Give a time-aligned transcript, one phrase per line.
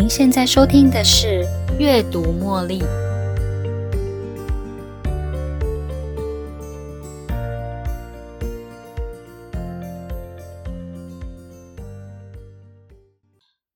[0.00, 1.44] 您现在收听的是
[1.76, 2.78] 《阅读茉莉》。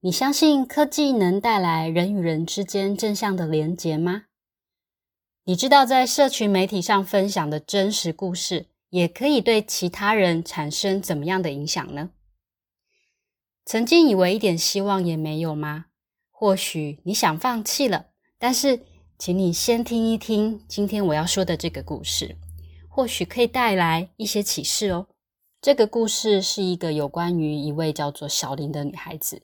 [0.00, 4.24] 你相信科技能带来人与人之间正向的连结吗？
[5.44, 12.10] 你知道在社群媒体上分享的真实故事，也可以对其他人产生怎么样的影响呢？
[13.64, 15.86] 曾经以为一点希望也没有吗？
[16.40, 18.06] 或许你想放弃了，
[18.38, 18.80] 但是
[19.18, 22.34] 请你先听一听今天我要说的这个故事，
[22.88, 25.06] 或许可以带来一些启示哦。
[25.60, 29.42] 这个故事是一个有关于一位叫做小林的女孩子。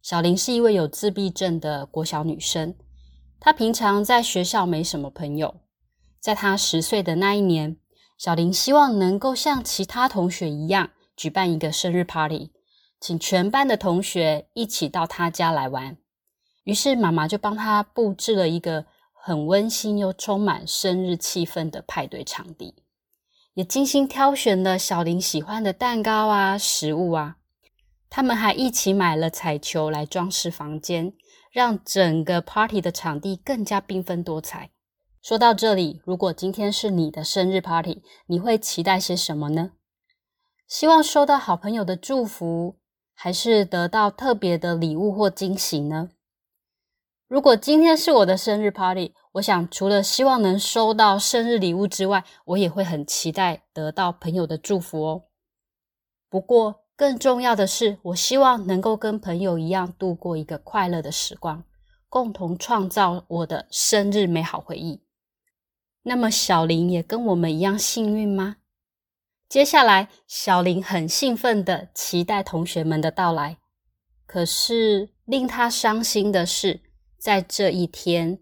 [0.00, 2.74] 小林是一位有自闭症的国小女生，
[3.38, 5.60] 她平常在学校没什么朋友。
[6.18, 7.76] 在她十岁的那一年，
[8.16, 12.52] 小林希望能够像其他同学一样举办一个生日 party。
[12.98, 15.98] 请全班的同学一起到她家来玩，
[16.68, 22.74] 于是妈妈就帮他布置了一个很温馨又充满生日气氛的派对场地，
[23.54, 27.38] 也精心挑选了小林喜欢的蛋糕啊、食物啊。
[28.10, 31.14] 他们还一起买了彩球来装饰房间，
[31.50, 34.68] 让整个 party 的场地更加缤纷多彩。
[35.22, 39.70] 说到这里，如果今天是你的生日 party，你会期待些什么呢？
[40.66, 42.76] 希望收到好朋友的祝福。
[43.20, 46.10] 还是得到特别的礼物或惊喜呢？
[47.28, 55.24] 如果今天是我的生日 party，我想除了希望能收到生日礼物之外，我也会很期待得到朋友的祝福哦。
[56.30, 61.62] 不过更重要的是，我希望能够跟朋友一样度过一个快乐的时光，
[62.08, 65.02] 共同创造我的生日美好回忆。
[66.04, 68.56] 那么小林也跟我们一样幸运吗？
[69.50, 73.58] 接下来，小林很兴奋的期待同学们的到来。
[74.26, 76.80] 可是令他伤心的是，
[77.18, 78.38] 在这一天，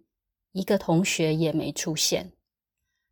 [0.53, 2.33] 一个同学也没出现。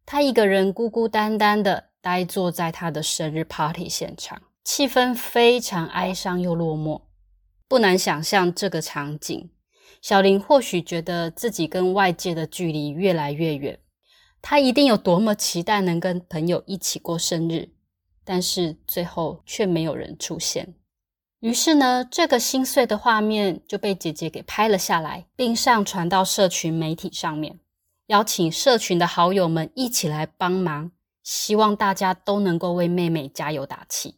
[0.06, 7.02] 他一个人孤孤单单的呆坐在他的生日 party 现场，气氛非常哀伤又落寞。
[7.66, 9.50] 不难想象这个场景，
[10.02, 13.78] 小林或许觉得自己跟外界的距离越来越远。
[14.42, 17.70] 他一定有多么期待能跟朋友一起过生日。
[18.26, 20.74] 但是最后却没有人出现，
[21.44, 27.60] 于是呢，这个心碎的画面就被姐姐给拍了下来，并上传到社群媒体上面，
[28.06, 34.14] 邀请社群的好友们一起来帮忙，希望大家都能够为妹妹加油打气。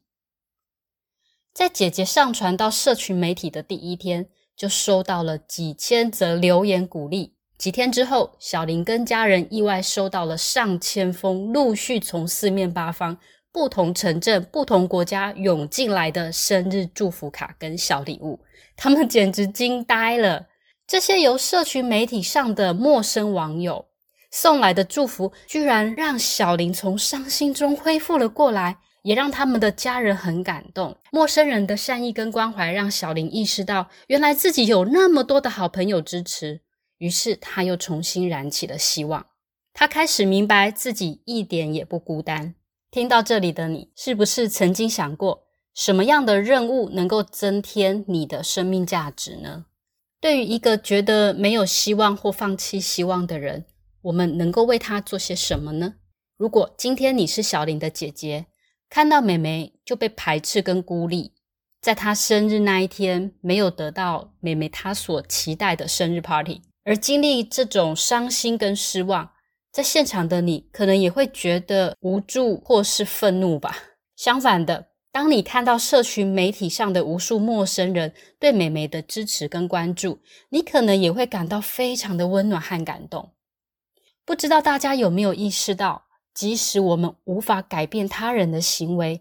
[1.53, 7.35] 在姐姐上传到社群媒体的第一天，就收到了几千则留言鼓励。
[7.59, 13.19] 几天之后，小林跟家人意外收到了上千封陆续从四面八方。
[13.57, 18.39] 不同城镇、不同国家涌进来的生日祝福卡跟小礼物，
[18.77, 20.49] 他们简直惊呆了。
[20.87, 23.87] 这些由社群媒体上的陌生网友
[24.31, 30.95] 送来的祝福，居然让小林从伤心中恢复了过来，也让他们的家人很感动。
[31.11, 36.61] 陌生人的善意跟关怀，让小林意识到，原来自己有那么多的好朋友支持。
[36.99, 39.25] 于是，他又重新燃起了希望。
[39.73, 42.55] 他开始明白自己一点也不孤单。
[42.97, 45.43] 听到这里的你，是不是曾经想过，
[45.75, 49.67] 什么样的任务能够增添你的生命价值呢？
[50.19, 53.67] 对于一个觉得没有希望或放弃希望的人，
[54.01, 55.97] 我们能够为他做些什么呢？
[56.39, 58.47] 如果今天你是小林的姐姐，
[58.89, 61.35] 看到妹妹就被排斥跟孤立，
[61.83, 69.33] 在她生日那一天没有得到妹妹她所期待的生日 party，而经历这种伤心跟失望。
[69.77, 73.77] 在现场的你，可能也会觉得无助或是愤怒吧。
[74.17, 83.33] 相反的，当你看到社群媒体上的无数陌生人对美眉的支持跟关注，你可能也会感到非常的温暖和感动。
[84.25, 89.21] 不知道大家有没有意识到，即使我们无法改变他人的行为，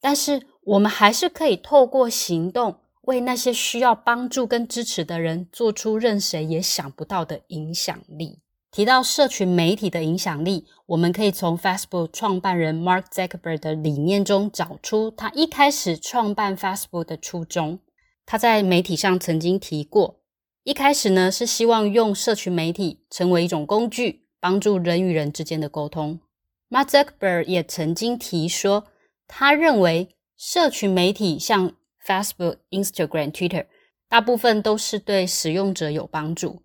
[0.00, 8.38] 但是我们还是可以透过行动，为那些需要帮助跟支持的人，做出任谁也想不到的影响力。
[8.70, 17.78] 提到社群媒体的影响力，我们可以从 Facebook 创办人 Mark Zuckerberg 的理念中找出他一开始创办 Facebook 的初衷。
[18.26, 20.20] 他在媒体上曾经提过，
[20.64, 26.20] 一开始呢是希望用社群媒体成为一种工具，帮助人与人之间的沟通。
[26.68, 28.84] Mark Zuckerberg 也曾经提说，
[29.28, 31.72] 他认为社群媒体像
[32.04, 33.66] Facebook、Instagram、Twitter，
[34.08, 36.60] 大部分都是对使用者有帮助。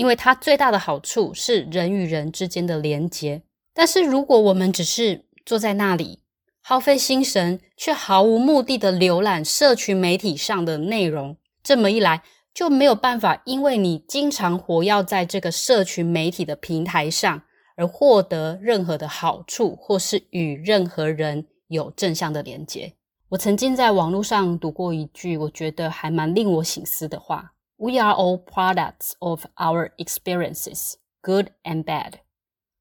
[0.00, 3.42] 因为它最大的好处是人与人之间的连结，
[3.74, 6.22] 但是如果我们只是坐在那里
[6.62, 12.22] 耗费心神，却毫无目的的浏览社群媒体上的内容，这么一来，
[12.54, 17.42] 就没有办法，因为你经常活跃在这个社群媒体的平台上，
[17.76, 22.94] 而获得任何的好处，或是与任何人有正向的连接。
[23.28, 32.20] 我曾经在网络上读过一句，我觉得还蛮令我醒思的话：“We are all products of our experiences, good and bad。”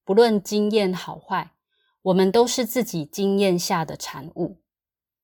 [0.03, 1.51] 不论经验好坏，
[2.01, 4.57] 我们都是自己经验下的产物。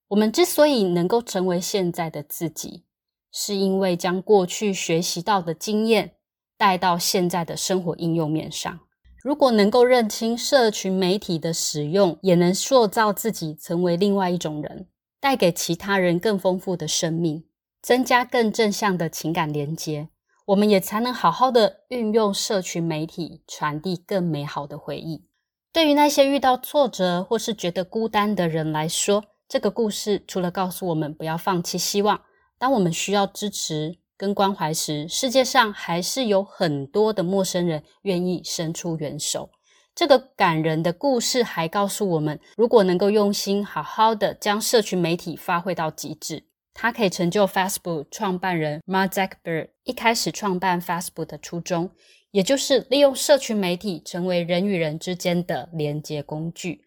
[0.07, 2.86] 我们之所以能够成为现在的自己，
[3.31, 6.16] 是因为将过去学习到的经验
[6.56, 8.80] 带到现在的生活应用面上。
[9.24, 14.88] 如果能够认清社群媒体的使用，也能塑造自己成为另外一种人，
[15.19, 17.44] 带给其他人更丰富的生命，
[17.85, 20.09] 增加更正向的情感连接，
[20.47, 25.27] 我们也才能好好的运用社群媒体，传递更美好的回忆。
[25.71, 32.19] 对于那些遇到挫折或是觉得孤单的人来说，这个故事除了告诉我们不要放弃希望，
[32.57, 39.51] 当我们需要支持跟关怀时，世界上还是有很多的陌生人愿意伸出援手。
[39.93, 46.47] 这个感人的故事还告诉我们，如果能够用心好好的将社群媒体发挥到极致，
[46.77, 51.89] 它可以成就 Facebook 创办人 Mark Zuckerberg 一开始创办 Facebook 的初衷，
[52.31, 56.83] 也就是利用社群媒体成为人与人之间的连接工具。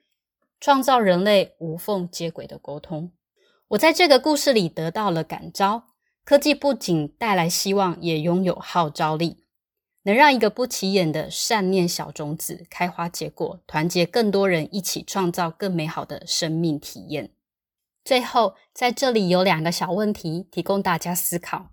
[0.60, 3.12] 创造人类无缝接轨的沟通。
[3.68, 5.84] 我在这个故事里得到了感召：
[6.22, 9.44] 科技不仅带来希望，也拥有号召力，
[10.02, 17.30] 能让一个不起眼的善念小种子开花结果，团结更多人一起创造更美好的生命体验。
[18.08, 21.72] 最后，在这里有两个小问题提供大家思考：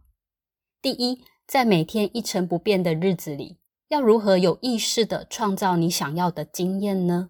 [0.81, 7.29] 第一，在每天一成不变的日子里，要如何有意识的创造你想要的经验呢？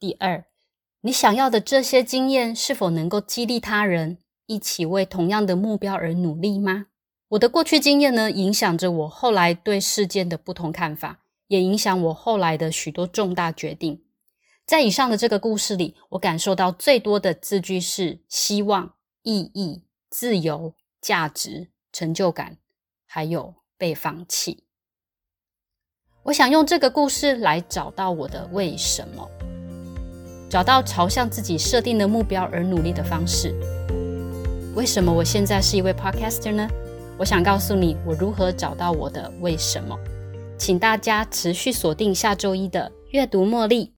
[0.00, 0.46] 第二。
[1.02, 6.86] 你想要的这些经验是否能够激励他人一起为同样的目标而努力吗？
[7.28, 14.02] 我的过去经验呢，影响着我后来对事件的不同看法，也影响我后来的许多重大决定。
[14.68, 22.58] 在以上的这个故事里，我感受到最多的字句是希望、意义、自由、价值、成就感，
[23.06, 24.64] 还有被放弃。
[26.24, 29.26] 我想用这个故事来找到我的为什么。
[30.50, 33.58] 找到朝向自己设定的目标而努力的方式。
[34.74, 36.68] 为什么我现在是一位 podcaster 呢？
[37.18, 39.98] 我想告诉你，我如何找到我的为什么。
[40.58, 43.97] 请大家持续锁定下周一的阅读茉莉。